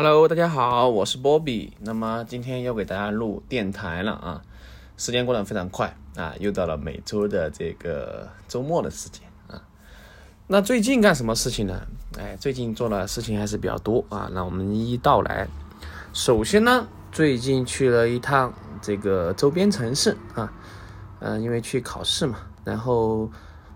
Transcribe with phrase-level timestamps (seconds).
[0.00, 1.72] Hello，大家好，我是波比。
[1.80, 4.42] 那么今天要给大家录电台了啊，
[4.96, 9.60] 时间过得非常快啊，又到了每周的这个周末的时间啊。
[10.46, 11.82] 那最近干什么事情呢？
[12.16, 15.48] 哎，最近做的事情还是比较多啊，那我们一一道来。
[16.12, 20.52] 首先呢，最近去了一趟这个周边城市啊，
[21.18, 23.28] 嗯，因为去考试嘛，然后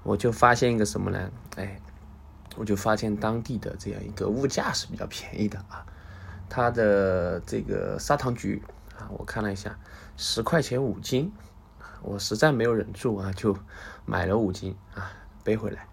[0.04, 1.28] 我就发现一个什么呢？
[1.56, 1.80] 哎，
[2.54, 5.84] 我就发现当地的这样一个物价是比较便宜的啊。
[6.54, 8.62] 它的这个砂糖橘
[8.98, 9.74] 啊，我看了一下，
[10.18, 11.32] 十块钱五斤，
[12.02, 13.56] 我实在没有忍住啊，就
[14.04, 15.10] 买了五斤啊，
[15.42, 15.88] 背回来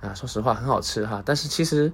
[0.00, 0.14] 啊。
[0.14, 1.92] 说实话很好吃哈，但是其实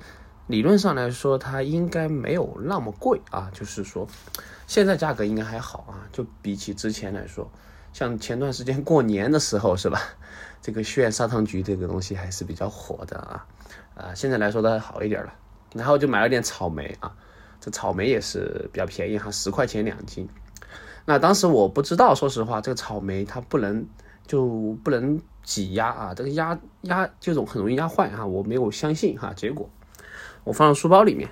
[0.49, 3.51] 理论上来说，它应该没有那么贵啊。
[3.55, 4.07] 就是说，
[4.67, 7.51] 现在价格应该还好啊，就比起之前来说，
[7.95, 9.99] 像前段时间过年的时候是吧？
[10.61, 13.47] 这个炫砂糖橘这个东西还是比较火的啊
[13.97, 15.33] 啊，现在来说它好一点了。
[15.73, 17.17] 然后就买了点草莓啊。
[17.65, 20.29] 这草莓也是比较便宜哈，十块钱两斤。
[21.07, 23.87] 那当时我不知道，说实话，这个草莓它不能
[24.27, 29.33] 就不能挤压啊，这个压压这种很容易压坏哈，我没有相信哈。
[29.35, 29.71] 结果
[30.45, 31.31] 我放到书包里面，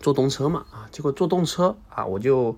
[0.00, 2.56] 坐动车嘛啊，结果坐动车啊，我就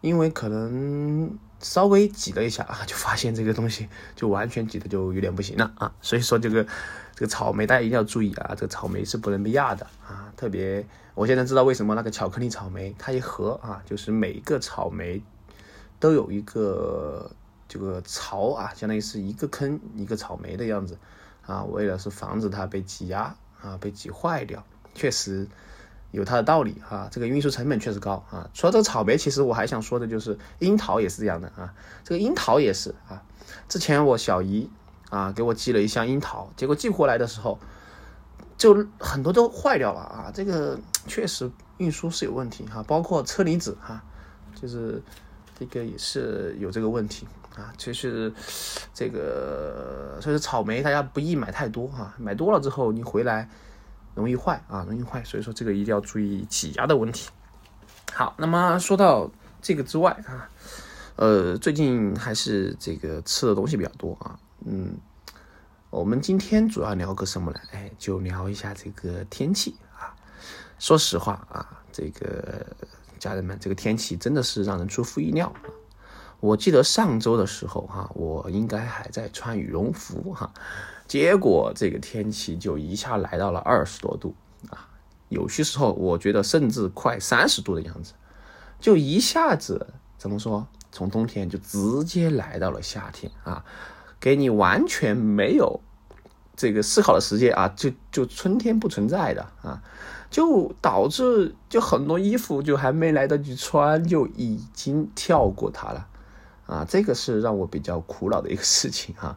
[0.00, 5.92] 因为可能稍微挤了一下啊，就发现这个东西就完全挤的就有点不行了啊。
[6.00, 6.64] 所以说这个
[7.14, 10.86] 这个草莓大家一定要注意啊，这个草莓是不能被压的啊，特别。
[11.14, 15.22] 我现在知道为什么那个巧克力草莓，它一盒啊，就是每一个草莓
[16.00, 17.30] 都有一个
[17.68, 20.98] 这个槽啊，相当于是一个坑一个草莓的样子
[21.46, 25.46] 啊，为了是防止它被挤压啊，被挤坏掉，确实
[26.10, 27.08] 有它的道理啊。
[27.12, 28.50] 这个运输成本确实高啊。
[28.52, 31.72] 除了这个草莓，其实我还想说的就是樱桃也是这样的啊。
[32.02, 33.22] 这个樱桃也是啊，
[33.68, 34.68] 之前我小姨
[35.10, 37.60] 啊给我寄了一箱樱桃，结果寄过来的时候。
[38.56, 44.02] 就很多都坏掉了啊，这个 确实运输是有问题哈，包括车厘子哈，
[44.54, 45.02] 就是
[45.58, 48.32] 这个也是有这个问题啊，就是
[48.94, 53.48] 这个所以说草莓大家不宜买太多哈，买多了之后你回来
[54.14, 57.28] 容易坏啊，容易坏，所以说这个一定要注意挤压的问题。
[58.12, 60.48] 好，那么说到这个之外啊，
[61.16, 64.96] 呃，最近还是这个吃的东西比较多啊，嗯。
[65.94, 67.60] 我们今天主要聊个什么呢？
[67.70, 70.10] 哎，就聊一下这个天气啊。
[70.76, 72.66] 说实话啊，这个
[73.20, 75.52] 家人们，这个天气真的是让人出乎意料。
[76.40, 80.52] 我记得上周的时候哈，我应该还在穿羽绒服哈，
[81.06, 84.34] 结果这个天气就一下来到了二十多度
[84.70, 84.88] 啊，
[85.28, 88.14] 有些时候我觉得甚至快三十度的样子，
[88.80, 93.64] 就一下子怎么说，从冬天就直接来到了夏天啊。
[94.20, 95.82] 给你完全没有
[96.56, 99.82] 这个思考的时间啊，就就春天不存在的啊，
[100.30, 106.06] 就导致就很多衣服就还没来得及穿就已经跳过它了
[106.66, 109.36] 啊，这个是让我比较苦恼的一个事情哈。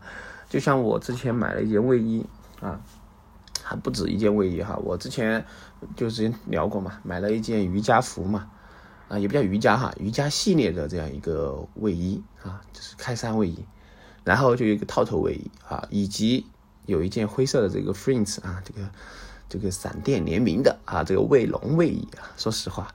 [0.50, 2.26] 就像我之前买了一件卫衣
[2.62, 2.80] 啊，
[3.62, 5.46] 还不止一件卫衣哈，我之前
[5.96, 8.48] 就之前聊过嘛，买了一件瑜伽服嘛，
[9.10, 13.66] 啊也不叫瑜伽哈，瑜伽系列的这样一个卫衣啊，就是开衫卫衣。
[14.24, 16.46] 然后就有一个套头卫衣啊，以及
[16.88, 18.90] 有一件灰色的这个 Frends 啊，这个
[19.48, 22.32] 这个闪电联名的啊，这个卫龙卫衣啊。
[22.38, 22.88] 说实话，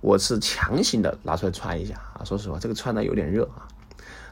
[0.00, 2.24] 我是强行的拿出来穿一下啊。
[2.24, 3.68] 说实话，这个穿的有点热啊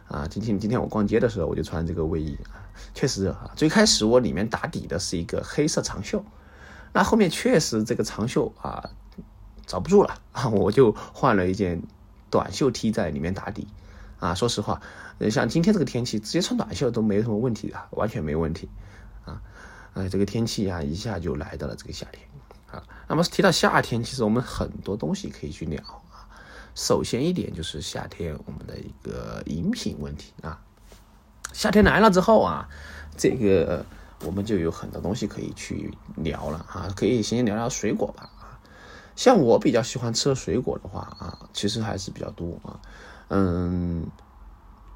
[0.09, 0.27] 啊。
[0.29, 2.65] 今天今天我逛街的时候，我就穿这个卫衣啊，
[2.95, 3.53] 确实热啊。
[3.55, 6.25] 最开始我里面打底的是一个黑色长袖，
[6.93, 8.91] 那后面确实这个长袖啊
[9.67, 11.83] 找不住了啊，我就换了一件
[12.31, 13.69] 短袖 T 在里面打底。
[14.19, 14.81] 啊，说实话，
[15.31, 18.69] 像今天这个天气，直接穿短袖都没什么问题的，完全没问题。
[19.25, 19.43] 啊，
[19.94, 22.27] 哎，这个天气啊，一下就来到了这个夏天。
[22.71, 26.27] 啊，那么提到夏天，其实我们很多东西可以去聊啊。
[26.75, 30.60] 首先一点就是夏天我们的一个饮品问题啊。
[31.53, 32.69] 夏天来了之后啊，
[33.16, 33.84] 这个
[34.25, 38.31] 我们就有很多东西可以去聊了啊，可以先聊聊水果吧。
[38.41, 38.59] 啊，
[39.15, 42.80] 像我比较喜欢吃的水果的话啊，其实还是比较多啊。
[43.28, 44.07] 嗯，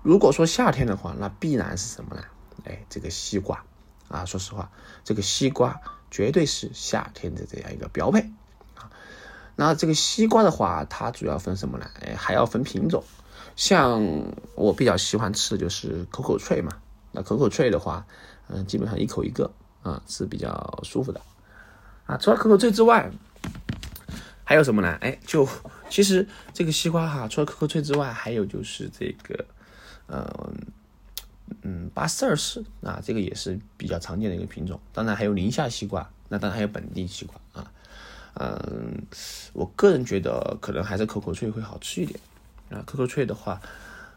[0.02, 2.22] 如果说夏天的话，那必然是什么呢？
[2.64, 3.64] 哎，这个西瓜
[4.08, 4.70] 啊，说实话，
[5.02, 5.80] 这个西瓜
[6.10, 8.20] 绝对是夏天的这样一个标配
[8.76, 8.90] 啊。
[9.56, 11.86] 那这个西瓜的话，它主要分什么呢？
[12.00, 13.02] 哎，还要分品种。
[13.56, 14.00] 像
[14.54, 16.70] 我比较喜欢吃的就是口口脆嘛。
[17.12, 18.06] 那口口脆的话，
[18.48, 19.50] 嗯，基本上一口一个
[19.82, 21.20] 啊，是比较舒服的
[22.06, 22.16] 啊。
[22.16, 23.10] 除了口口脆之外，
[24.50, 24.98] 还有什么呢？
[25.00, 25.48] 哎，就
[25.88, 29.44] 其实这个西瓜哈，除了可可脆之外，还有就是这个，
[30.08, 30.52] 呃，
[31.62, 34.80] 嗯，巴斯尔士啊，这个也是比较常见的一个品种。
[34.92, 37.70] 当然还有宁夏西瓜，那当然还有本地西瓜啊。
[38.40, 39.00] 嗯，
[39.52, 42.18] 我个人觉得可能还是可可脆会好吃一点
[42.70, 42.82] 啊。
[42.84, 43.62] 可可脆的话，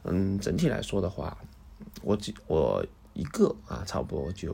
[0.02, 1.38] 嗯，整体来说的话，
[2.02, 2.84] 我几我
[3.14, 4.52] 一个啊，差不多就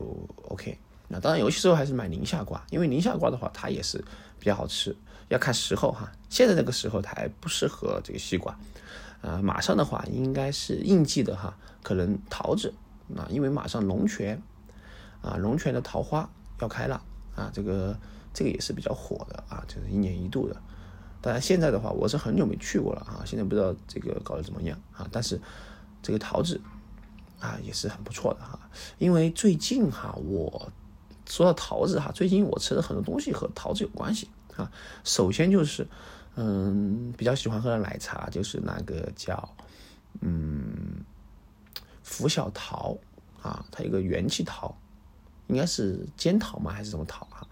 [0.48, 0.76] OK。
[1.08, 3.96] 那当然，有些时候还是买宁夏瓜，因为宁夏瓜的话，它也是
[4.38, 4.94] 比较好吃，
[5.30, 6.12] 要看时候哈。
[6.28, 8.56] 现在这个时候它还不适合这个西瓜，
[9.22, 12.72] 啊，马上的话应该是应季的哈，可能桃子
[13.16, 14.40] 啊，因为马上龙泉
[15.22, 16.28] 啊，龙泉的桃花
[16.60, 17.02] 要开了
[17.34, 17.98] 啊，这个
[18.32, 20.54] 这个也是比较火的啊，就是一年一度的。
[21.20, 25.40] 当然现在的话，我是很久没去过了啊，现在不知道这个搞得怎么样啊，但是
[26.02, 26.60] 这个桃子
[27.40, 28.58] 啊也是很不错的哈，
[28.98, 30.70] 因为最近哈我。
[31.26, 34.28] 说到桃子哈，最近我吃的很多东西和桃子有关系
[34.60, 34.70] 啊。
[35.02, 35.86] 首先就是，
[36.36, 39.56] 嗯，比较喜欢喝的奶茶就是那个叫，
[40.20, 41.04] 嗯，
[42.02, 42.96] 福小桃
[43.42, 44.76] 啊，它有个元气桃，
[45.46, 47.46] 应该是尖桃吗还是什么桃啊？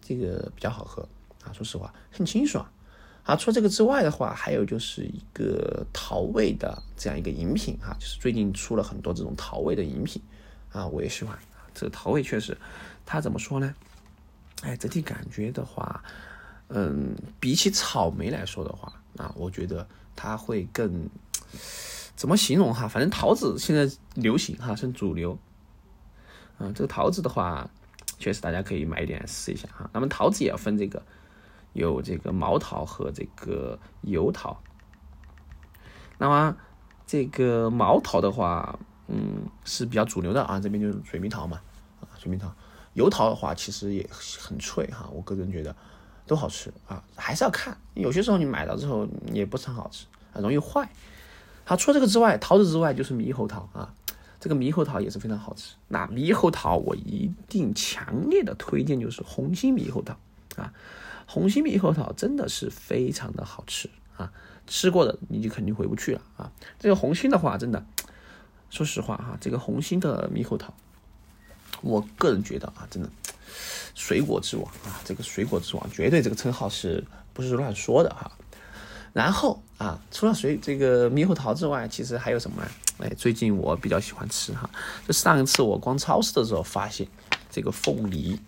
[0.00, 1.02] 这个比较好喝
[1.44, 2.66] 啊，说实话很清爽
[3.24, 3.34] 啊。
[3.34, 10.22] 除了这个之外的话，还有就是一个桃味的这样一个饮品哈，就是最近出了很多这种桃味的饮品
[10.72, 11.38] 啊，我也喜欢。
[11.74, 12.56] 这个桃味确实。
[13.06, 13.74] 它怎么说呢？
[14.62, 16.02] 哎，整体感觉的话，
[16.68, 21.08] 嗯，比起草莓来说的话，啊，我觉得它会更
[22.16, 22.88] 怎么形容哈？
[22.88, 25.38] 反正桃子现在流行哈，是主流。
[26.58, 27.68] 嗯，这个桃子的话，
[28.18, 29.90] 确实大家可以买一点试一下哈。
[29.92, 31.02] 那么桃子也要分这个，
[31.72, 34.56] 有这个毛桃和这个油桃。
[36.16, 36.56] 那么
[37.06, 38.78] 这个毛桃的话，
[39.08, 40.60] 嗯，是比较主流的啊。
[40.60, 41.60] 这边就是水蜜桃嘛，
[42.00, 42.50] 啊，水蜜桃。
[42.94, 45.74] 油桃的话，其实也很脆哈，我个人觉得
[46.26, 50.88] 都好吃啊，还是要看，有些时候你买到之后也不是很好吃，很容易坏。
[51.64, 53.94] 好，除了这个之外，桃子之外就是猕猴桃啊，
[54.38, 55.74] 这个猕猴桃也是非常好吃。
[55.88, 60.16] 那猕猴桃我一定强烈的推荐就是红心猕猴桃
[60.56, 60.72] 啊，
[61.26, 64.32] 红心猕猴桃真的是非常的好吃啊，
[64.66, 66.52] 吃过的你就肯定回不去了啊。
[66.78, 67.84] 这个红心的话，真的，
[68.70, 70.72] 说实话哈，这个红心的猕猴桃。
[71.80, 73.10] 我个人觉得啊，真的，
[73.94, 78.30] 水果之王啊，这个水果之王绝对这个称号是不是乱说的哈？
[79.12, 82.70] 然后啊，除了水这个猕猴桃之外，其实还有什么呢？
[82.98, 84.68] 哎，最近我比较喜欢吃哈，
[85.06, 87.06] 就上一次我逛超市的时候发现
[87.50, 88.38] 这个凤梨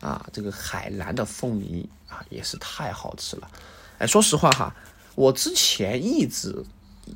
[0.00, 3.50] 啊，这个海南的凤梨啊，也是太好吃了。
[3.98, 4.74] 哎，说实话哈，
[5.14, 6.64] 我之前一直。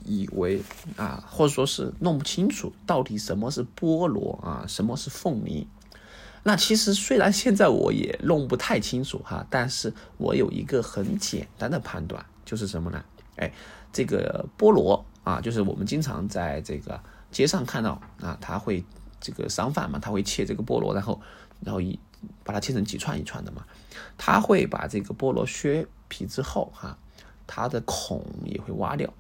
[0.05, 0.61] 以为
[0.97, 5.69] 啊，或者说是弄不清楚到底什么是菠萝啊，什么是凤梨。
[6.45, 13.05] 那其实虽然现在我也弄不太清楚哈，但是我有一个很简单的判断，就是什么呢？
[13.37, 13.53] 哎，
[13.93, 17.01] 这个菠萝啊，就是我们经常在这个
[17.33, 18.85] 街上看到啊，他会
[19.21, 21.21] 这个商贩嘛，他会切这个菠萝，然后
[21.61, 21.99] 然后一
[22.45, 23.65] 把它切成几串一串的嘛，
[24.17, 26.97] 他会把这个菠萝削皮之后哈，
[27.47, 29.13] 它的孔也会挖掉。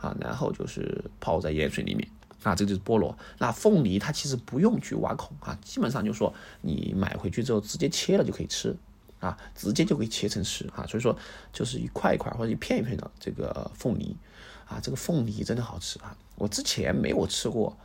[0.00, 2.06] 啊，然后就是泡在盐水里面
[2.44, 3.18] 啊，这就是菠萝。
[3.38, 8.76] 那凤梨它其实不用去挖孔啊，基本上就说你买回去之后直接切了就可以吃
[9.18, 10.86] 啊，直接就可以切成食啊。
[10.86, 11.18] 所以说
[11.52, 14.16] 就是一块一块或者一片一片的这个凤梨
[14.68, 16.16] 啊，这个凤梨真的好吃啊。
[16.36, 17.76] 我之前没有吃过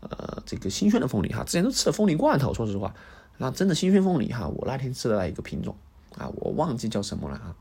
[0.00, 2.54] 呃这个新鲜的凤梨哈，之前都吃的凤梨罐头。
[2.54, 2.94] 说实话，
[3.38, 5.74] 那真的新鲜凤梨哈，我那天吃的那一个品种
[6.18, 7.56] 啊，我忘记叫什么了啊，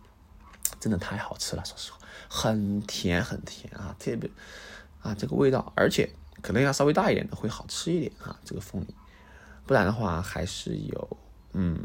[0.79, 1.99] 真的太好吃了，说实话。
[2.27, 4.29] 很甜很甜啊，特别
[5.01, 6.09] 啊这个味道，而且
[6.45, 8.87] 可能要稍微大一点的会好吃一点啊，这个凤梨，
[9.65, 11.17] 不然的话还是有
[11.53, 11.75] 嗯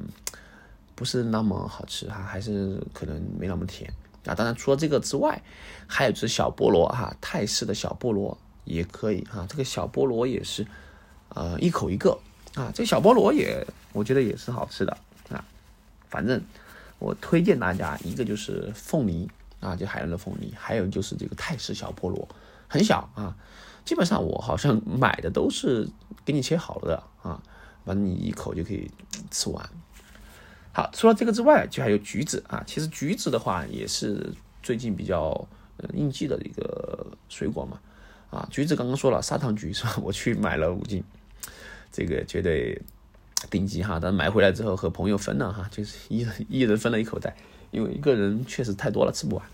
[0.94, 3.90] 不是那么好吃哈，还是可能没那么甜
[4.26, 4.34] 啊。
[4.34, 5.40] 当然除了这个之外，
[5.86, 10.66] 还有只小菠萝哈，泰式的小菠萝也可以哈，这个小菠萝也是
[11.30, 12.18] 呃一口一个
[12.54, 14.94] 啊，这小菠萝也我觉得也是好吃的
[15.30, 15.42] 啊，
[16.10, 16.38] 反正
[16.98, 19.26] 我推荐大家一个就是凤梨。
[19.60, 22.26] 啊，就海南的凤梨，还有就是这个泰式小菠萝，
[22.66, 23.36] 很小啊。
[23.84, 25.88] 基本上我好像买的都是
[26.24, 27.42] 给你切好了的啊，
[27.84, 28.90] 反正你一口就可以
[29.30, 29.70] 吃完。
[30.72, 32.62] 好，除了这个之外，就还有橘子啊。
[32.66, 34.32] 其实橘子的话也是
[34.62, 35.48] 最近比较
[35.92, 37.80] 应季的一个水果嘛。
[38.30, 39.98] 啊，橘子刚刚说了砂糖橘是吧？
[40.02, 41.02] 我去买了五斤，
[41.90, 42.80] 这个绝对
[43.50, 43.98] 顶级哈。
[44.00, 47.36] 但买回来之后和朋友分了哈，就是一人一人分了一口袋。
[47.72, 49.44] 因为一个人确实太多了，吃不完。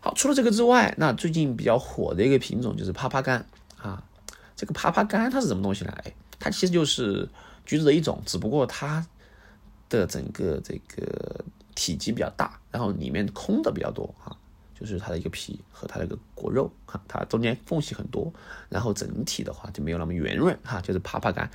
[0.00, 3.42] 好，除了这个之外，那最近比较火的一个品种就是耙耙柑
[3.76, 4.02] 啊。
[4.56, 5.92] 这个耙耙柑它是什么东西呢？
[6.04, 7.28] 哎，它其实就是
[7.64, 9.06] 橘子的一种，只不过它
[9.88, 14.36] 的整个这个体积比较大，然后里面空的比较多啊。
[14.80, 18.32] 就是它的一个皮和它的一个果肉哈，它中间缝隙很多，
[18.70, 21.46] 然后整体的话就没有那么圆润哈，就是耙耙柑。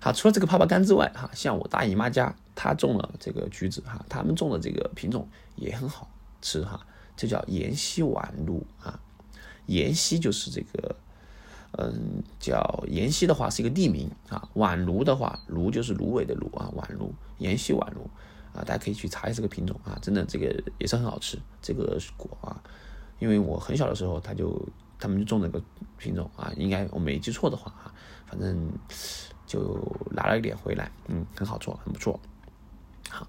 [0.00, 6.84] 好，除了这个耙耙柑之外哈，像我大姨妈家，她种了这个橘子哈，他们种的这个品种也很好吃哈，
[7.22, 8.98] 这叫延禧晚芦啊。
[9.66, 10.96] 延禧就是这个，
[11.78, 18.10] 嗯，叫延禧的话是一个地名啊，晚芦的话，芦就是芦苇的芦啊，晚芦，延禧晚芦。
[18.52, 20.46] 啊，大家可以去查一下这个品种啊，真的这个
[20.78, 22.60] 也是很好吃，这个果啊，
[23.20, 24.60] 因为我很小的时候他就
[24.98, 25.62] 他们就种这个
[25.96, 27.94] 品种啊，应该我没记错的话啊，
[28.26, 28.68] 反正
[29.46, 32.18] 就拿了一点回来，嗯，很好做，很不错。
[33.08, 33.26] 好，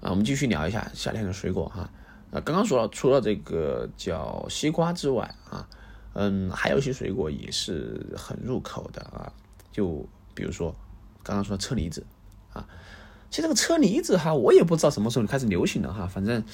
[0.00, 1.90] 啊，我们继续聊一下夏天的水果哈，
[2.32, 5.68] 呃，刚刚说了，除了这个叫西瓜之外啊，
[6.14, 9.30] 嗯，还有一些水果也是很入口的啊，
[9.70, 10.74] 就比如说
[11.22, 12.04] 刚刚说车厘子
[12.52, 12.66] 啊。
[13.30, 16.06] 其实这个车厘子哈，我也不知道什么时候开始流行的哈。
[16.06, 16.44] 反正，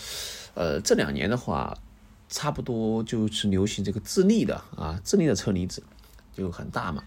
[0.55, 1.77] 呃，这两年的话，
[2.29, 5.83] 差不多就是流行这个智利的啊，智利的车厘子
[6.33, 7.03] 就很大嘛，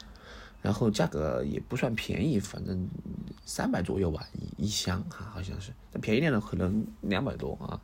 [0.62, 2.86] 然后价格也不算便宜，反正
[3.46, 5.72] 三百左右吧一一箱哈，好像是。
[5.90, 7.80] 但便宜点的可能两百多啊。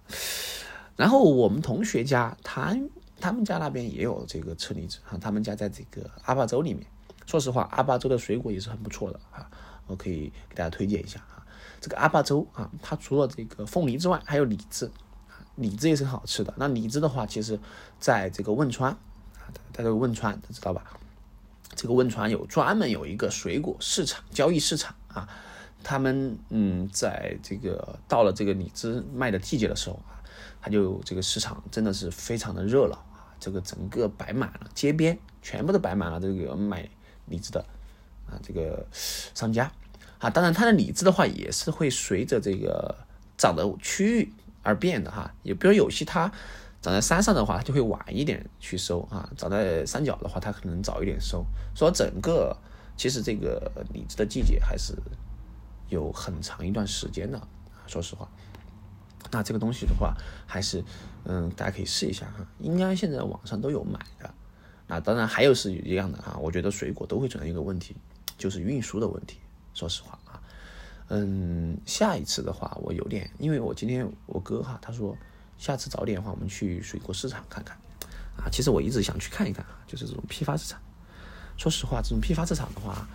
[0.98, 2.78] 然后我们同学家他
[3.22, 6.86] 他们家那边也有这个车厘子哈，他们家在这个阿坝州里面。
[7.26, 9.50] 说实话，阿坝州的水果也是很不错的啊，
[9.86, 11.46] 我可以给大家推荐一下啊。
[11.80, 14.92] 这个阿坝州啊，它除了这个凤梨之外，还有李子，
[15.56, 16.54] 李子也是很好吃的。
[16.58, 17.60] 那李子的话，其实
[18.00, 20.84] 在这个汶川啊，在这个汶川，知道吧？
[21.76, 25.30] 这个汶川有专门有一个水果市场交易市场啊，
[25.84, 30.17] 他们嗯，在这个到了这个李子卖的季节的时候啊，
[30.68, 36.90] 他就这个市场真的是非常的热闹啊，这个整个摆满了街边，全部都摆满了这个卖
[37.28, 37.66] 李子的
[38.30, 39.72] 啊这个商家。
[40.20, 42.94] 啊，当然它的李子的话也是会随着这个
[43.38, 45.34] 长的区域而变的哈。
[45.42, 46.30] 也比如有些它
[46.82, 51.46] 长在山上的话，它就会晚一点去收啊；长在山脚的话，它可能早一点收。
[51.74, 52.54] 说整个
[52.98, 54.94] 其实这个李子的季节还是
[55.88, 57.42] 有很长一段时间的。
[57.86, 58.30] 说实话，
[59.32, 60.16] 那这个东西的话，
[60.46, 60.84] 还是
[61.26, 62.46] 嗯，大家可以试一下哈。
[62.60, 64.34] 应该现在网上都有买的。
[64.88, 66.38] 那当然还有是一样的哈。
[66.40, 67.96] 我觉得水果都会存在一个问题，
[68.38, 69.40] 就是运输的问题。
[69.74, 70.42] 说实话啊，
[71.10, 75.16] 嗯，下一次的话，我有点，因为我今天我哥哈，他说
[75.58, 77.78] 下次早点的话，我们去水果市场看看
[78.38, 78.50] 啊。
[78.52, 80.82] 其实我一直想去看一看啊，就是这种批发市场。
[81.58, 83.08] 说实话，这种批发市场的话，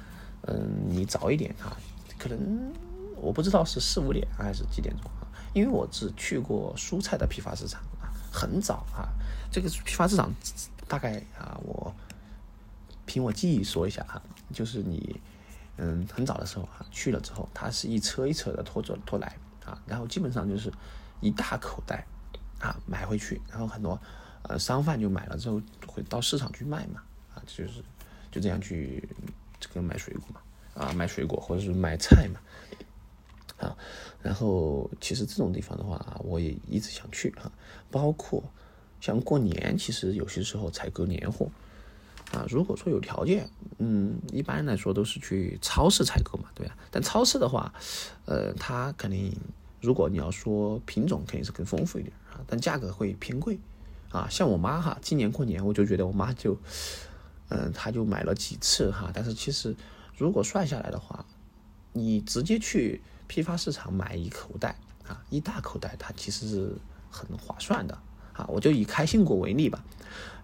[0.43, 1.77] 嗯，你早一点啊，
[2.19, 2.73] 可能
[3.17, 5.11] 我不知道是四五点还是几点钟，
[5.53, 9.09] 因为我只去过蔬菜的批发市场啊，很早啊。
[9.51, 10.33] 这个批发市场
[10.89, 11.95] 大概啊，我
[13.07, 15.21] 凭我记忆说一下哈，就是你。
[15.79, 20.71] 嗯，很早的时候啊，去了之后，他是一车一车的拖着拖来啊，然后基本上就是
[21.23, 22.07] 一大口袋
[22.61, 23.99] 啊买回去，然后很多
[24.43, 27.03] 呃商贩就买了之后会到市场去卖嘛
[27.35, 27.83] 啊，就是
[28.31, 29.09] 就这样去
[29.59, 30.41] 这个买水果嘛
[30.75, 32.39] 啊买水果或者是买菜嘛
[33.63, 33.77] 啊，
[34.23, 37.51] 然后其实这种地方的话，我也一直想去啊，
[37.91, 38.43] 包括
[39.01, 41.49] 像过年，其实有些时候采购年货。
[42.33, 46.75] 啊，如果说有条件，嗯，一般来说都是去超市采购嘛，对吧？
[46.91, 47.71] 但超市的话，
[48.25, 49.37] 呃，它肯定，
[49.83, 53.59] 如果你要说品种，肯定是更丰富一点啊，但价格会偏贵
[54.09, 54.27] 啊。
[54.31, 56.57] 像我妈哈，今年过年我就觉得我妈就，
[57.51, 59.77] 嗯，她就买了几次哈，但是其实
[60.17, 61.27] 如果算下来的话，
[61.93, 63.03] 你直接去
[63.33, 64.77] 批发市场买一口袋
[65.09, 66.77] 啊，一大口袋，它其实是
[67.11, 67.99] 很划算的
[68.35, 68.45] 啊。
[68.47, 69.83] 我就以开心果为例吧。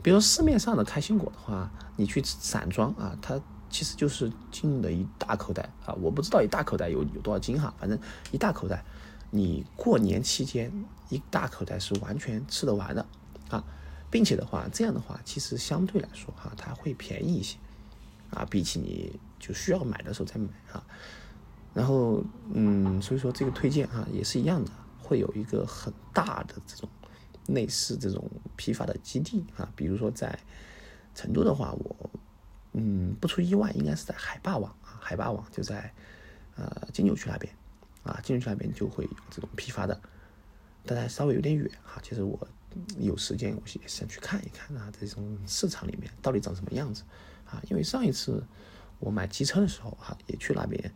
[0.03, 7.99] 比如市面上的开心果的话，你去散装啊，它其实就是进的一大口袋啊，我不知道一大口袋有有多少斤哈，反正
[8.31, 8.83] 一大口袋，
[9.31, 10.73] 你过年期间
[11.11, 13.05] 一大口袋是完全吃得完的
[13.51, 13.63] 啊，
[14.11, 17.59] 并且的话，这样的话其实相对来说哈，它会便宜一些
[18.31, 20.83] 啊，比起你就需要买的时候再买啊，
[21.79, 26.89] 然后嗯，所以说这个推荐哈也是一样的，会有一个很大的这种。
[27.49, 30.39] 类似这种批发的基地啊，比如说在
[31.15, 32.11] 成都的话，我
[32.75, 35.91] 嗯不出意外，应该是在海霸网啊，海霸网就在
[36.57, 37.51] 呃金牛区那边
[38.03, 39.99] 啊，金牛区那边就会有这种批发的，
[40.85, 41.99] 但是稍微有点远哈。
[42.03, 42.39] 其实我
[42.99, 47.03] 有时间，我也想去看一看啊，这种市场里面到底长什么样子
[47.47, 47.63] 啊？
[47.71, 48.47] 因为上一次
[48.99, 50.95] 我买机车的时候哈，也去那边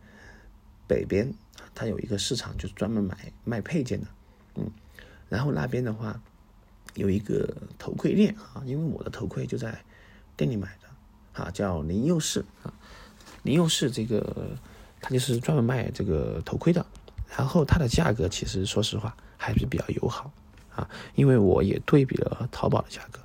[0.87, 1.33] 北边，
[1.75, 4.07] 它有一个市场，就是专门买卖配件的，
[4.55, 4.71] 嗯，
[5.29, 6.19] 然后那边的话。
[6.95, 9.83] 有一个头盔店啊，因为我的头盔就在
[10.37, 12.71] 店里买的啊，叫林佑士啊，
[13.41, 14.55] 林佑士这个
[15.01, 16.85] 他就是专门卖这个头盔的，
[17.35, 20.31] 然后它的价格其实说实话还是比较友好
[20.75, 23.19] 啊，因为我也对比了淘宝的价格，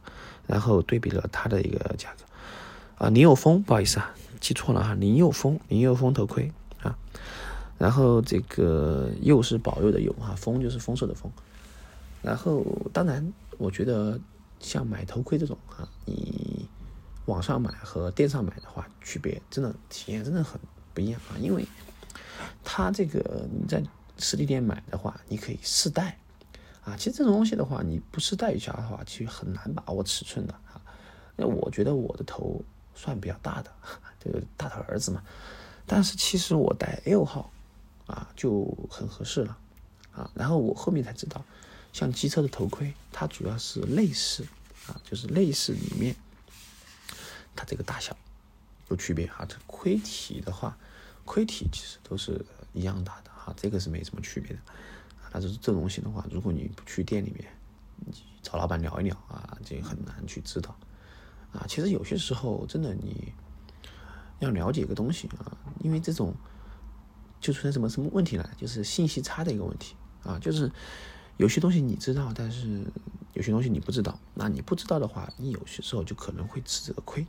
[0.46, 6.50] 然后对比了它的一个价格，啊，林佑峰，不好意思啊，记错了哈，林佑峰，林佑峰头盔，
[7.78, 11.30] 然后这个佑是保佑的佑哈，丰就是丰收的丰，
[12.20, 14.20] 然后当然我觉得
[14.58, 16.68] 像买头盔这种啊，你
[17.26, 20.60] 网上买和店上买的话，区别真的体验真的很
[20.92, 21.64] 不一样啊，因为
[22.64, 23.82] 它这个你在
[24.18, 26.18] 实体店买的话，你可以试戴。
[26.84, 30.80] 啊，其实这种东西的话，你不试戴一下的话，其实很难把握尺寸的啊。
[31.36, 33.70] 那我觉得我的头算比较大的，
[34.18, 35.22] 这个大头儿子嘛。
[35.86, 37.50] 但是其实我戴 L 号
[38.08, 39.56] 啊就很合适了
[40.10, 40.28] 啊。
[40.34, 41.44] 然后我后面才知道，
[41.92, 44.42] 像机车的头盔，它主要是内饰
[44.88, 46.16] 啊，就是内饰里面
[47.54, 48.16] 它这个大小
[48.88, 49.46] 有区别啊。
[49.48, 50.76] 这盔体的话，
[51.24, 54.58] 盔体其实都是一样大的啊，这个是没什么区别的。
[55.22, 57.46] 啊但是这东西的话，如果你不去店里面，
[57.96, 60.74] 你找老板聊一聊啊，这很难去知道。
[61.52, 63.32] 啊，其实有些时候真的你
[64.38, 66.34] 要了解一个东西啊，因为这种
[67.40, 68.48] 就出现什么什么问题呢？
[68.56, 70.70] 就是信息差的一个问题啊，就是
[71.36, 72.84] 有些东西你知道，但是
[73.34, 74.18] 有些东西你不知道。
[74.34, 77.26] 那你不知道的话，你有些时候就可能会吃这个亏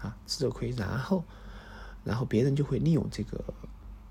[0.00, 1.24] 啊，吃这个亏，然后
[2.04, 3.42] 然后别人就会利用这个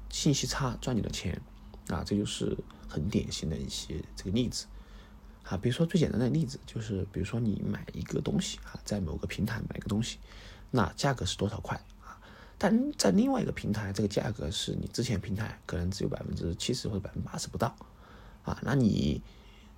[0.09, 1.41] 信息差赚你的钱
[1.87, 2.57] 啊，这就是。
[2.91, 4.65] 很典型的一些这个例子，
[5.43, 10.17] 啊，比如说最简单的例子就是，比如说你买一个东西啊，在某个平台买个东西，
[10.71, 11.79] 那价格是多少块？
[12.59, 17.73] 但在另外一个平台，这个价格是你之前平台可能只有百分之七十或者百分之八十不到，
[18.43, 19.19] 啊，那你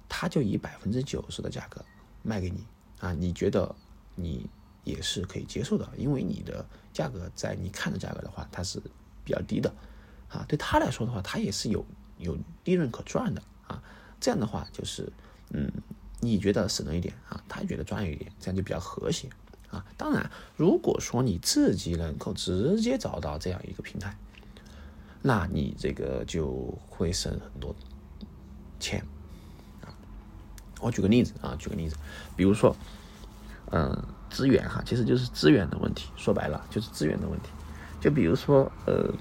[0.09, 1.85] 他就以百分之九十的价格
[2.23, 2.65] 卖给你
[2.99, 3.73] 啊，你觉得
[4.15, 4.49] 你
[4.83, 8.81] 也是可以接受的，因为你的价格在你看的价格的话，它是
[9.23, 9.73] 比较低的，
[10.27, 11.85] 啊，对他来说的话，他也是有。
[12.17, 13.81] 有利润可赚的啊，
[14.19, 15.11] 这样的话就是，
[15.49, 15.71] 嗯，
[16.19, 19.27] 你觉得省了一点啊，他觉得赚了一点，这样就比较和谐
[19.71, 19.85] 啊。
[19.97, 24.15] 当然，如果说你自己能够直接找到这样一个平台，
[25.21, 27.75] 那你这个就会省很多
[28.79, 29.03] 钱
[29.81, 29.89] 啊。
[30.79, 31.95] 我举个例子啊，举个例子，
[32.35, 32.75] 比如说，
[33.71, 37.49] 嗯，资源哈，其实就是资源的问题，说白了就是资源的问题。
[37.99, 39.13] 就比如说，呃，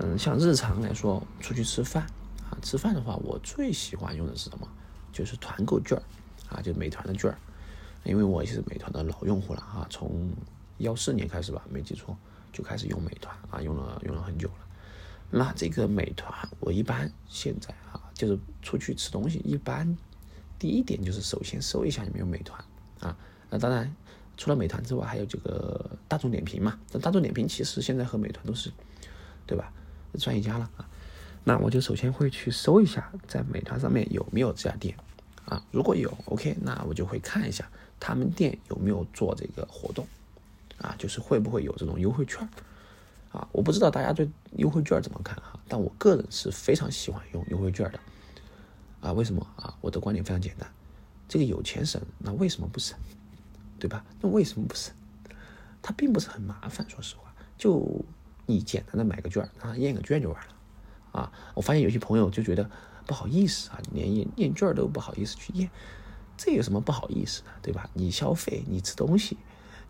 [0.00, 2.06] 嗯，像日常来说，出去吃饭。
[2.50, 4.66] 啊，吃饭的话，我最喜欢用的是什么？
[5.12, 6.00] 就是团购券
[6.48, 7.36] 啊，就美团的券儿。
[8.08, 10.30] 因为我也是美团的老用户了啊，从
[10.78, 12.16] 幺四年开始吧，没记错
[12.52, 14.54] 就开始用美团啊，用了用了很久了。
[15.30, 19.96] 那这个美团，我一般现在啊，就是出去吃东西，一般
[20.58, 22.58] 第一点就是首先搜一下有没有美团
[23.00, 23.14] 啊。
[23.50, 23.94] 那当然，
[24.36, 26.78] 除了美团之外，还有这个大众点评嘛。
[26.92, 28.72] 那大众点评其实现在和美团都是，
[29.46, 29.70] 对吧？
[30.14, 30.88] 算一家了啊。
[31.44, 34.96] 那我就首先会去搜一下，在美团上面有没有这家店，
[35.44, 40.06] 啊，如果有，OK，那我就会看一下他们店有没有做这个活动，
[40.78, 42.48] 啊，就是会不会有这种优惠券，
[43.32, 48.00] 啊，我不知道大家对优惠券怎么看哈，但我个人是非常喜欢用优惠券的，
[49.00, 49.76] 啊，为什么啊？
[49.80, 50.68] 我的观点非常简单，
[51.28, 52.96] 这个有钱省，那为什么不省？
[53.78, 54.04] 对吧？
[54.20, 54.92] 那为什么不省？
[55.80, 58.04] 它并不是很麻烦，说实话，就
[58.44, 60.54] 你简单的买个券，啊，验个券就完了。
[61.12, 62.68] 啊，我发现有些朋友就觉得
[63.06, 65.70] 不好意思啊，连验验券都不好意思去验，
[66.38, 67.90] 这有什么不好意思的，对吧？
[67.92, 69.36] 你消费，你吃东西，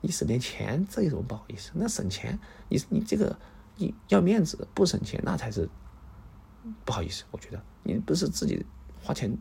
[0.01, 1.71] 你省点钱，这有什么不好意思？
[1.75, 2.37] 那省钱，
[2.69, 3.39] 你你这个
[3.77, 5.69] 你要面子，不省钱那才是
[6.85, 7.23] 不好意思。
[7.31, 8.67] 我觉得你不是自己
[9.01, 9.37] 花钱，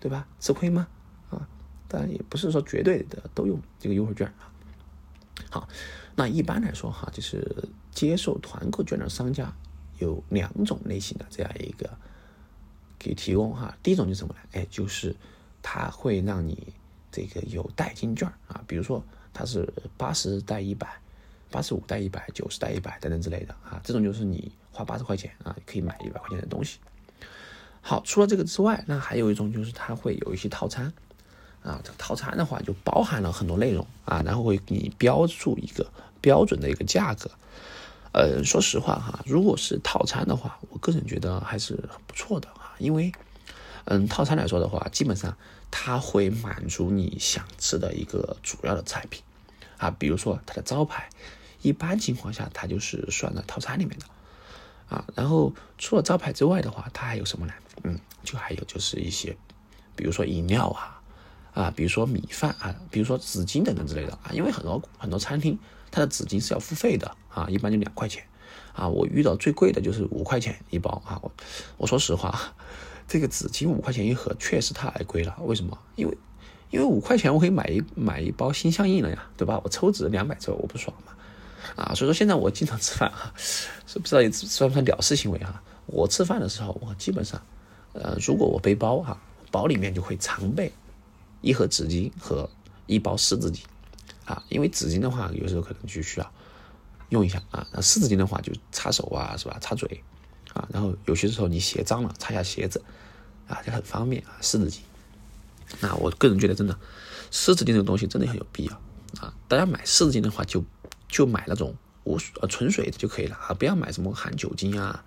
[0.00, 0.26] 对吧？
[0.40, 0.88] 吃亏吗？
[1.28, 1.46] 啊，
[1.88, 4.48] 当然也不是说绝对的都用这个优惠券啊。
[5.50, 5.68] 好，
[6.16, 9.52] 那一般来说哈，就是接受团购券的商家。
[9.98, 11.90] 有两种类型的这样一个
[13.00, 14.40] 给提供哈，第一种就是什么呢？
[14.52, 15.16] 哎，就是
[15.62, 16.72] 它会让你
[17.10, 20.88] 这个有代金券啊，比如说它是八十带一百，
[21.50, 26.78] 八十五带一百，九十带一百等等之类的啊，这种就是你花八十块钱啊，可以买一百块钱的东西。
[27.80, 30.92] 好，除了这个之外，那还有一种就是它会有一些套餐
[31.62, 35.90] 啊，这个套餐的话就包含了很多内容啊，然后会给你标注一个
[36.20, 37.30] 标准的一个价格。
[38.12, 42.74] 呃，说实话哈，如果是套餐的话，我个人觉得还是很不错的啊。
[42.78, 43.12] 因为，
[43.90, 45.36] 嗯，套餐来说的话，基本上
[45.70, 49.22] 它会满足你想吃的一个主要的菜品
[49.78, 49.90] 啊。
[49.90, 51.08] 比如说它的招牌，
[51.62, 54.06] 一般情况下它就是算在套餐里面的
[54.94, 55.04] 啊。
[55.14, 57.52] 然后除了招牌之外的话，它还有什么呢？
[57.84, 59.36] 嗯，就还有就是一些，
[59.96, 61.00] 比如说饮料啊，
[61.54, 64.30] 啊，比如说米饭啊，比如说纸巾等等之类的啊。
[64.32, 65.58] 因为很多很多餐厅。
[65.90, 68.22] 它的纸巾是要付费的啊，一般就两块钱，
[68.74, 71.18] 啊，我遇到最贵的就是五块钱一包啊。
[71.22, 71.32] 我
[71.78, 72.38] 我说实话，
[73.08, 75.34] 这个纸巾五块钱一盒，确实太贵了。
[75.40, 75.76] 为什么？
[75.96, 76.16] 因为
[76.70, 79.58] 因为五块钱我可以买一买一包心相印了呀，对吧？
[79.64, 81.14] 我抽纸两百抽，我不爽吗？
[81.76, 85.62] 啊，所以说现在我经常吃饭哈， 是不知道算不算了事行为哈？
[85.86, 87.40] 我吃饭的时候，我基本上，
[87.94, 89.18] 呃，如果我背包哈，
[89.50, 90.70] 包里面就会常备
[91.40, 92.48] 一盒纸巾和
[92.86, 93.60] 一包湿纸巾，
[94.26, 96.32] 啊，因为纸巾的话，有时候可能就需要
[97.08, 99.56] 用一下啊，那湿纸巾的话就擦手啊，是吧？
[99.60, 100.02] 擦嘴
[100.54, 102.82] 啊，然后有些时候你鞋脏了，擦一下鞋子
[103.46, 104.78] 啊，就很方便啊，湿纸巾。
[105.80, 106.76] 那我个人觉得，真的
[107.30, 108.72] 湿纸巾这个东西真的很有必要
[109.20, 109.34] 啊！
[109.46, 110.64] 大家买湿纸巾的话，就
[111.08, 115.04] 就买那种无呃纯水的就可以了啊，不要买什么含酒精啊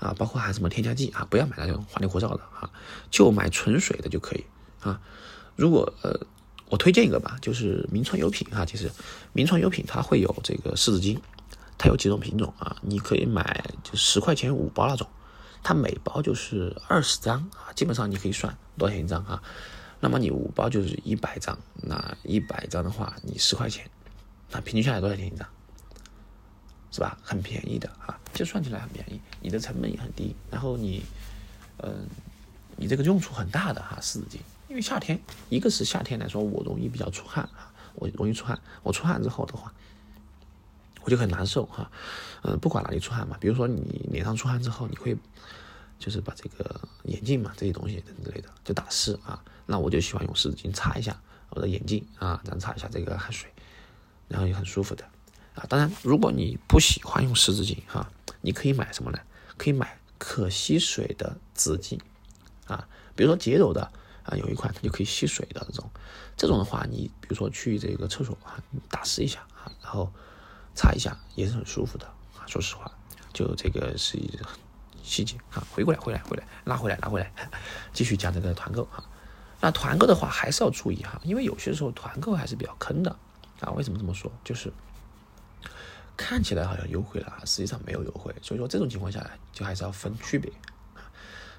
[0.00, 2.68] 啊，包括含什么添加剂啊，不要买那种花里胡哨的啊，
[3.10, 4.44] 就买纯水的就可以
[4.80, 5.00] 啊。
[5.54, 6.18] 如果呃，
[6.68, 8.90] 我推荐一个吧，就是名创优品啊，其实
[9.32, 11.18] 名创优品它会有这个湿纸巾，
[11.82, 15.08] 它有几种品种啊，你可以买就十块钱五包那种，
[15.62, 19.42] 它每包就是二十张啊，基本上你可以算多少钱一张啊。
[19.98, 23.90] 那么你五包就是一百张，那一百张的话，你十块钱，
[24.50, 25.48] 那平均下来多少钱一张？
[26.92, 27.16] 是吧？
[27.22, 30.36] 很便宜的啊，就算起来很便宜，你的成本也很低。
[30.50, 31.02] 然后你，
[31.78, 32.06] 嗯，
[32.76, 34.40] 你这个用处很大的哈，湿纸巾。
[34.68, 38.60] 因为夏天，一个是夏天来说，我容易比较出汗啊，我容易出汗。
[38.82, 39.72] 我出汗之后的话，
[41.04, 41.90] 我就很难受哈。
[42.42, 45.16] 嗯，不管哪里出汗嘛，比如说你脸上出汗之后，你会。
[46.00, 51.14] 就是把这个眼镜嘛，这些东西等之类的就打湿啊，那我就喜欢用湿纸巾擦一下
[51.50, 53.52] 我的眼镜啊，这样擦一下这个汗水，
[54.26, 55.04] 然后也很舒服的
[55.54, 55.66] 啊。
[55.68, 58.10] 当然，如果你不喜欢用湿纸巾哈，
[58.40, 59.18] 你可以买什么呢？
[59.58, 62.00] 可以买可吸水的纸巾
[62.64, 63.82] 啊，比如说洁柔的
[64.22, 65.90] 啊，有一款它就可以吸水的这种，
[66.34, 68.56] 这种的话，你比如说去这个厕所啊，
[68.88, 70.10] 打湿一下啊，然后
[70.74, 72.06] 擦一下也是很舒服的
[72.36, 72.46] 啊。
[72.46, 72.90] 说实话，
[73.32, 74.38] 就这个是一。
[75.02, 77.32] 细节啊，回过来，回来，回来，拉回来，拉回来，
[77.92, 79.02] 继续讲这个团购哈。
[79.60, 83.10] 那团购的话还是要注意哈，因为有些时候团购还是比较坑的
[83.60, 83.70] 啊。
[83.70, 84.30] 为什么这么说？
[84.44, 84.70] 就是
[86.18, 88.32] 看起来好像优惠了，实际上没有优惠。
[88.42, 90.52] 所以说这种情况下，就还是要分区别。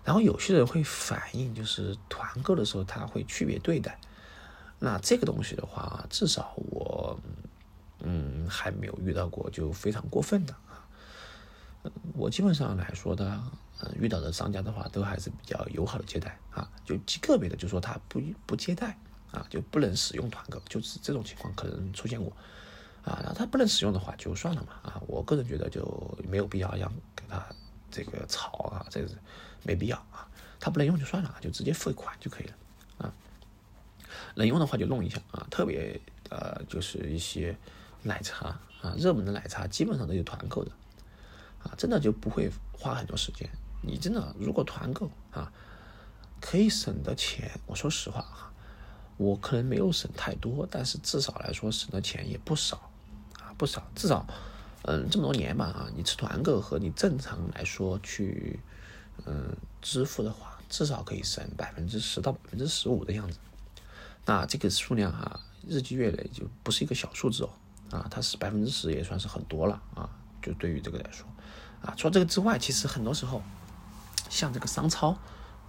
[0.06, 4.00] 然后有些人会反映，就是团购的时候他会区别对待。
[4.80, 7.20] 那这个东西的话，至少我
[8.04, 10.86] 嗯还没有遇到过就非常过分的啊。
[12.14, 13.42] 我基本上来说的，
[13.82, 18.98] 嗯，遇到的商家的话，都还是比较友好的接待啊，就极个别的就说他不不接待
[19.32, 22.32] 啊，就不能使用团购，就是这种情况可能出现过
[23.04, 23.20] 啊。
[23.26, 25.02] 那他不能使用的话，就算了嘛啊。
[25.08, 27.44] 我个人觉得就没有必要让给他
[27.90, 29.10] 这个吵啊，这个
[29.64, 30.28] 没必要啊。
[30.60, 32.54] 他不能用就算了，就直接付款就可以了
[33.00, 33.14] 啊。
[34.36, 37.58] 能用的话就弄一下啊，特别呃就是一些
[38.04, 40.72] 奶茶啊，热门的奶茶基本上都有团购的。
[41.64, 43.48] 啊，真的就不会花很多时间。
[43.84, 45.54] 你真的如果团购啊，
[46.40, 48.52] 可以省的钱，我说实话哈，
[49.18, 52.90] 我可能没有省太多，但是至少来说省的钱也不少
[53.40, 53.88] 啊，不少。
[53.96, 54.26] 至少，
[54.86, 58.60] 嗯，这么多年吧啊，你吃团购和你正常来说去
[59.28, 63.38] 嗯支付的话，至少可以省百分之十到百分之十五的样子。
[64.26, 67.50] 那这个数量哈，日积月累就不是一个小数字哦
[67.92, 70.10] 啊，它是百分之十也算是很多了啊，
[70.42, 71.28] 就对于这个来说。
[71.82, 73.42] 啊，除了这个之外，其实很多时候，
[74.30, 75.18] 像这个商超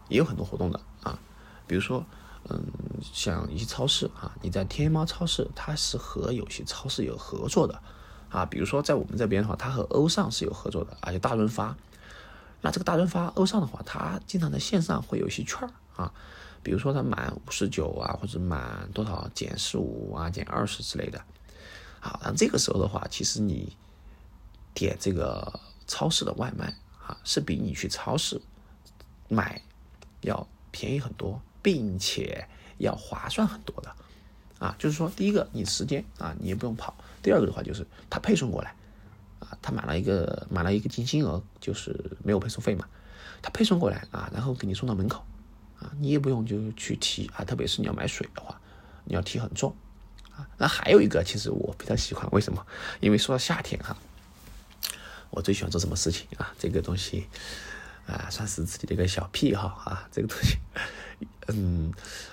[0.08, 1.18] 也有很多活动的啊。
[1.66, 2.04] 比如说，
[2.50, 2.62] 嗯，
[3.00, 7.80] 像一些超市啊，你在天猫超市，它是和有些超市有合作的
[8.28, 8.44] 啊。
[8.44, 11.74] 比如说在我们这边的话，它和欧尚是有合作的，而且大润发。
[12.60, 16.12] 那这个大润发、欧尚的话，它经常在线上会有一些券儿啊。
[16.62, 21.20] 比如说它满五十九啊，或者满多少减十五啊、减二十之类的。
[22.02, 23.74] 好，那这个时候的话，其实你
[24.74, 25.60] 点这个。
[25.84, 26.72] 超市的外卖
[27.04, 28.40] 啊，是比你去超市
[29.28, 29.60] 买
[30.22, 33.94] 要便宜很多，并且要划算很多的
[34.58, 34.74] 啊。
[34.78, 38.74] 就是说，第一个，你时间啊，你也不用跑；第二个的话，就是他配送过来
[39.40, 42.88] 啊，他买了一个买了一个金金额，就是没有配送费嘛，
[43.42, 45.22] 他配送过来啊，然后给你送到门口
[45.78, 47.44] 啊，你也不用就去提啊。
[47.44, 48.58] 特别是你要买水的话，
[49.04, 49.76] 你要提很重
[50.36, 50.48] 啊。
[50.58, 52.66] 那还有一个，其实我比较喜欢，为什么？
[53.00, 53.96] 因为说到夏天哈。
[55.30, 56.52] 我最喜欢做什么事情啊？
[56.58, 57.26] 这个东西
[58.06, 60.06] 啊，算是自己的一个小癖好啊。
[60.12, 60.58] 这个东西，
[61.48, 61.90] 嗯，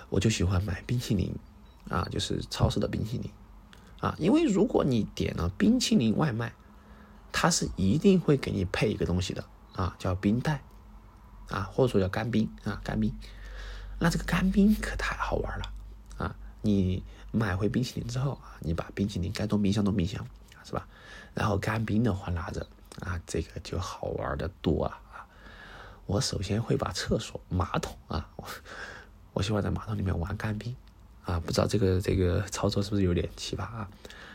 [0.09, 1.33] 我就喜欢买冰淇淋
[1.87, 3.31] 啊，就是超市的冰淇淋
[4.01, 4.13] 啊。
[4.19, 6.51] 因为如果你点了冰淇淋外卖，
[7.31, 10.61] 它是一定会给你配一个东西的啊，叫冰袋
[11.47, 13.15] 啊，或者说叫干冰啊，干冰。
[13.99, 15.71] 那这个干冰可太好玩了！
[16.61, 20.25] 你买回冰淇淋之后啊，你把冰淇淋该冻冰箱冻冰箱，
[20.63, 20.87] 是吧？
[21.33, 22.65] 然后干冰的话拿着。
[23.01, 24.99] 啊，这个就好玩的多啊！
[26.05, 28.45] 我首先会把厕所马桶啊，我
[29.31, 30.75] 我喜欢在马桶里面玩干冰
[31.23, 33.89] 啊，不知道这个这个操作是不是有点奇葩啊？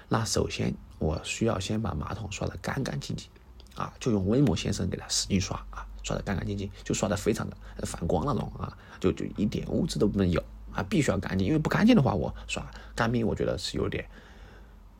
[0.09, 3.29] 那首先我需要先把马桶刷得干干净净
[3.75, 10.43] 啊，就用威猛先生给它使劲刷啊，刷得干干净净，就刷得非常的反光那种啊，就就一点污渍都不能有
[10.75, 14.07] 啊，必须要干净，因为不干净的话，我刷干冰我觉得是有点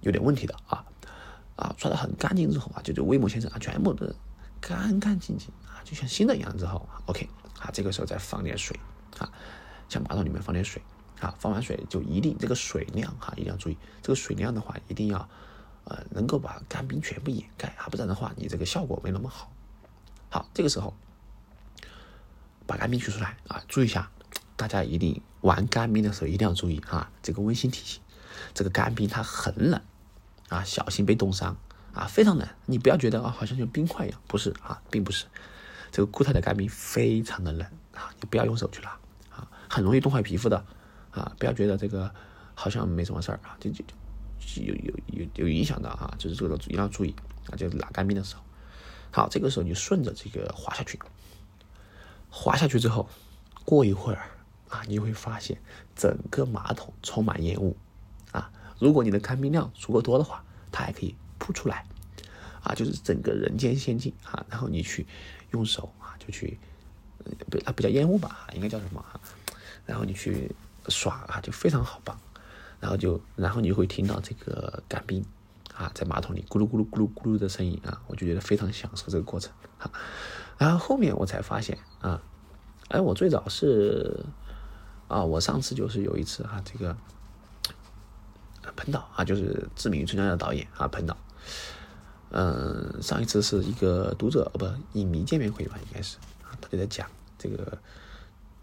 [0.01, 0.85] 有点问题的啊
[1.57, 4.15] 啊，刷的很干净之后啊，就就威猛先生啊，全部的
[4.61, 7.29] 干干净净啊，就像新的一样之后，OK
[7.61, 8.79] 啊，这个时候再放点水
[9.19, 9.29] 啊，
[9.89, 10.81] 向马桶里面放点水。
[11.21, 15.27] 啊，放完水就一定这个水量哈，一定要注意这个水量的话，一定要
[15.85, 19.51] 呃能够把干冰全部掩盖啊，不然的话你这个效果没那么好。
[20.29, 20.93] 好，这个时候
[22.67, 24.11] 把干冰取出来啊，注意一下，
[24.57, 28.01] 大家一定玩干冰的时候一定要注意啊，这个温馨提醒，
[28.53, 29.81] 这个干冰它很冷
[30.49, 31.57] 啊，小心被冻伤
[31.93, 35.27] 啊，非常冷，你不要觉得啊好像就冰块一样，不是啊，并不是，
[35.91, 38.91] 这个固态的干冰非常的冷啊，你不要用手去拉
[39.31, 40.65] 啊，很容易冻坏皮肤的。
[41.15, 42.13] 啊，不要觉得这个
[42.57, 43.85] 好像没什么事儿啊，就就
[44.41, 47.15] 就有有有有影响的啊，就是这个一定要注意
[47.49, 48.43] 啊，就拉干冰的时候，
[49.13, 50.99] 好，这个时候你顺着这个滑下去，
[52.29, 53.09] 滑下去之后，
[53.65, 54.29] 过一会儿
[54.69, 55.59] 啊，你会发现
[55.95, 57.77] 整个马桶充满烟雾
[58.33, 61.87] 啊，如果你的干冰量足够多的话，它还可以扑出来
[62.63, 65.07] 啊，就是整个人间仙境啊，然后你去
[65.53, 66.59] 用手啊，就去
[67.51, 69.21] 不啊不叫烟雾吧，应该叫什么啊？
[69.87, 70.55] 然后你去。
[70.89, 72.15] 耍啊，就非常好棒，
[72.79, 75.25] 然后就，然后你会听到这个干冰
[75.75, 79.91] 啊，在马桶里咕噜咕噜咕噜咕噜的声音啊，我就觉得非常享受这个过程啊。
[80.59, 82.21] 然后后面我才发现啊，
[82.89, 84.27] 哎，我最早是
[85.09, 86.97] 啊，我上次就是有一次啊，这个
[88.77, 91.17] 彭导啊，就是知名春江的导演啊，彭导，
[92.31, 94.67] 嗯，上一次是一个读者不
[94.99, 97.79] 影迷见面会吧，应该是啊，他就在讲这个。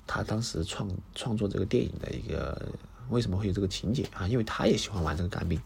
[0.08, 2.70] 他当时创创作这个电影的一个
[3.10, 4.28] 为什么会有这个情节啊？
[4.28, 5.58] 因为他也喜欢玩这个干冰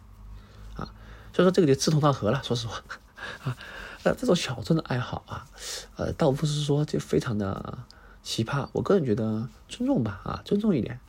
[0.76, 0.94] 啊，
[1.34, 2.44] 所以说这个就志同道合了。
[2.44, 2.80] 说实话
[3.44, 3.58] 啊，
[4.04, 5.48] 呃，这种小众的爱好啊，
[5.96, 7.80] 呃，倒不是说就非常的
[8.26, 8.68] 奇葩。
[8.74, 11.00] 我个人觉得尊重吧啊，尊重一点，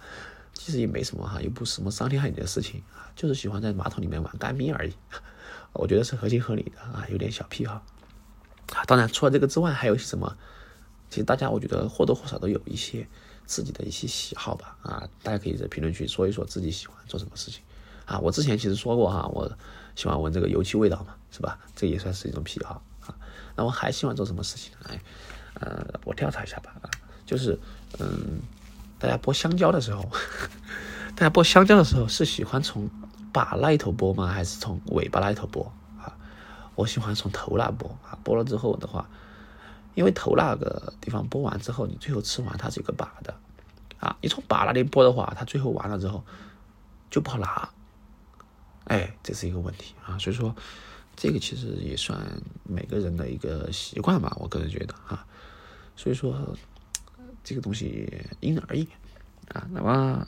[0.52, 4.92] 其实也没什么哈，又不是什么伤天害理的事情啊，就是喜欢在马桶里面玩干冰而已。
[5.72, 7.82] 我觉得是合情合理的啊，有点小癖好
[8.72, 8.84] 啊。
[8.86, 10.36] 当然，除了这个之外，还有些什么？
[11.08, 13.08] 其实大家我觉得或多或少都有一些。
[13.48, 17.62] 自己的一些喜好吧，啊，大家可以在评论区说一说自己喜欢做什么事情，
[18.04, 19.48] 啊，我之前其实说过哈，我
[19.94, 21.56] 喜欢闻这个油漆味道嘛，是吧？
[21.76, 23.14] 这也算是一种癖好啊。
[23.54, 24.72] 那我还喜欢做什么事情？
[24.88, 25.00] 哎，
[25.60, 26.90] 呃，我调查一下吧，啊，
[27.26, 27.58] 就是，
[27.98, 28.40] 嗯，
[28.98, 30.08] 大家剥香蕉的时候，
[31.14, 32.88] 大家剥香蕉的时候是喜欢从
[33.32, 34.28] 把那一头剥吗？
[34.28, 35.66] 还是从尾巴那一头剥？
[36.00, 36.16] 啊，
[36.74, 39.06] 我喜欢从头那剥，啊，剥了之后的话。
[39.94, 43.34] 因为头那个地方剥完之后，你最后吃完它是一个把的，
[43.98, 46.22] 啊，你从把那里剥的话，它最后完了之后
[47.10, 47.70] 就不好拿，
[48.84, 50.18] 哎，这是一个问题啊。
[50.18, 50.54] 所以说，
[51.16, 52.20] 这个其实也算
[52.62, 55.24] 每个人的一个习惯吧，我个人觉得啊。
[55.96, 56.54] 所以说，
[57.46, 58.82] 这个东西因人而异
[59.54, 59.62] 啊。
[59.70, 60.26] 那么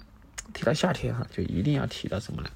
[0.54, 2.50] 提到夏天哈，就一定要提到什么呢？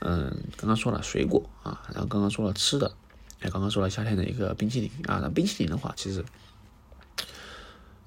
[0.00, 2.96] 嗯，刚刚说了水果啊，然后刚刚说了吃的。
[3.40, 6.24] 哎，刚刚说了夏天的一个冰淇淋啊，那冰淇淋的话，其实，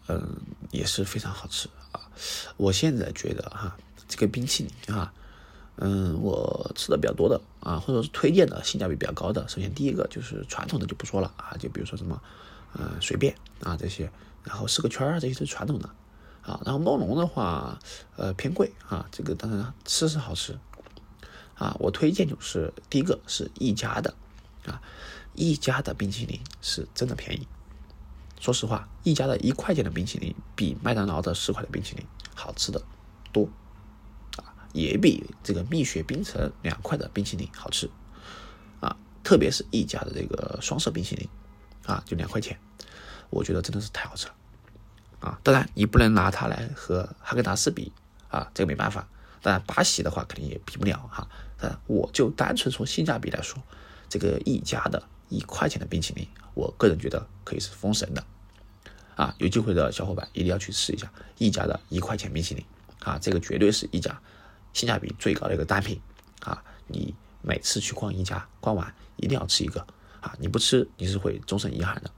[0.08, 0.38] 嗯，
[0.72, 2.02] 也是非常好吃啊。
[2.58, 5.14] 我现在觉得哈，这个冰淇淋哈，
[5.76, 12.20] 嗯，我吃的比较多的啊，或者是推荐的性价比比较高的，首先第一个就是传统的就不说了啊，就比如说什么，
[12.74, 14.12] 嗯，随便啊这些，
[14.44, 15.90] 然后四个圈儿这些是传统的。
[16.42, 17.78] 啊，然后梦龙的话，
[18.16, 20.58] 呃，偏贵啊，这个当然吃是好吃。
[21.56, 24.14] 啊，我推荐就是第一个是一家的
[24.66, 24.82] 啊。
[25.36, 27.48] 一家的冰淇淋是真的便宜，
[28.42, 32.82] 说实话，一家的一块钱的冰淇淋比麦当劳的十块的冰淇淋好吃的
[33.32, 33.48] 多，
[34.38, 37.90] 啊，也比这个蜜雪冰城两块的冰淇淋好吃，
[38.82, 41.30] 啊，特别是一家的这个双色冰淇淋，
[41.86, 42.60] 啊，就两块钱，
[43.30, 44.34] 我觉得真的是太好吃了，
[45.20, 47.92] 啊，当然你不能拿它来和哈根达斯比，
[48.30, 49.08] 啊，这个没办法，
[49.42, 51.28] 当然巴西的话肯定也比不了哈，
[51.60, 53.62] 啊，我就单纯从性价比来说，
[54.08, 55.02] 这个一家的。
[55.32, 58.24] 一块钱的冰淇淋，我个人觉得可以是封神的，
[59.16, 62.66] 啊，有机会的小伙伴一定要去试一下一家的一块钱冰淇淋，
[63.04, 64.20] 啊，这个绝对是一家
[64.74, 66.02] 性价比最高的一个单品，
[66.42, 67.14] 啊，你
[67.44, 69.86] 每次去逛一家，逛完一定要吃一个，
[70.20, 72.10] 啊，你不吃你是会终身遗憾的，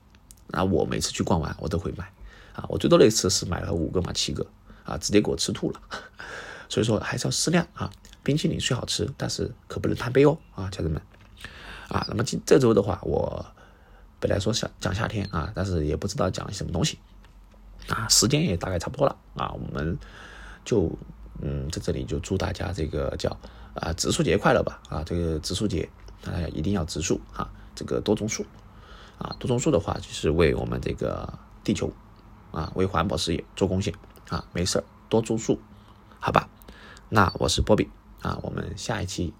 [0.51, 2.05] 那，我每次去逛完我都会买，
[2.53, 4.45] 啊，我最多那次是买了五个嘛七个，
[4.83, 5.81] 啊，直接给我吃吐了，
[6.69, 7.91] 所以说还是要适量啊，
[8.23, 11.01] 冰淇淋虽好吃，但是可不能贪杯哦，啊，家人们。
[11.89, 13.45] 啊，那么今这周的话，我
[14.17, 16.97] 本来说想讲夏天啊，但是也不知道讲什么东西。
[17.89, 19.13] 啊，时间也大概差不多了。
[19.35, 19.97] 啊，我们
[20.63, 20.89] 就
[21.41, 23.29] 嗯在这里就祝大家这个叫
[23.73, 24.81] 啊植树节快乐吧。
[24.87, 25.89] 啊，这个植树节
[26.21, 28.45] 大家一定要植树哈，这个多种树。
[29.21, 31.31] 啊，多种树的话就是为我们这个
[31.63, 31.91] 地球
[32.51, 33.93] 啊为环保事业做贡献
[34.29, 35.59] 啊，没事多种树，
[36.19, 36.49] 好吧？
[37.09, 37.89] 那我是波比
[38.21, 39.33] 啊，我们下一期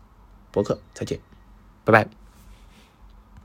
[0.52, 1.20] 播客再见，
[1.84, 2.21] 拜拜。